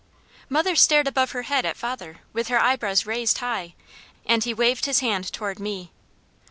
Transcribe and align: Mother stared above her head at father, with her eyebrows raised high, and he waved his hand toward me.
Mother 0.49 0.75
stared 0.75 1.05
above 1.07 1.29
her 1.33 1.43
head 1.43 1.63
at 1.63 1.77
father, 1.77 2.21
with 2.33 2.47
her 2.47 2.57
eyebrows 2.57 3.05
raised 3.05 3.37
high, 3.37 3.75
and 4.25 4.43
he 4.43 4.51
waved 4.51 4.85
his 4.87 5.01
hand 5.01 5.31
toward 5.31 5.59
me. 5.59 5.91